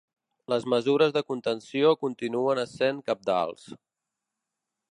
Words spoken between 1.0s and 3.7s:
de contenció continuen essent cabdals.